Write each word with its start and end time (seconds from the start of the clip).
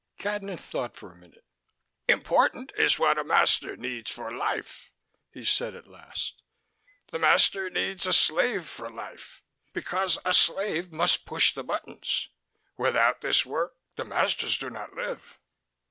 Cadnan 0.17 0.57
thought 0.57 0.97
for 0.97 1.11
a 1.11 1.15
minute. 1.15 1.45
"Important 2.07 2.71
is 2.75 2.97
what 2.97 3.19
a 3.19 3.23
master 3.23 3.77
needs 3.77 4.09
for 4.09 4.31
life," 4.31 4.89
he 5.31 5.45
said 5.45 5.75
at 5.75 5.85
last. 5.85 6.41
"The 7.11 7.19
masters 7.19 7.71
need 7.71 8.03
a 8.07 8.11
slave 8.11 8.67
for 8.67 8.89
life, 8.89 9.43
because 9.73 10.17
a 10.25 10.33
slave 10.33 10.91
must 10.91 11.27
push 11.27 11.53
the 11.53 11.63
buttons. 11.63 12.29
Without 12.77 13.21
this 13.21 13.45
work 13.45 13.75
the 13.95 14.03
masters 14.03 14.57
do 14.57 14.71
not 14.71 14.91
live." 14.93 15.37